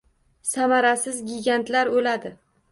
[0.51, 2.37] Samarasiz gigantlar o'ladi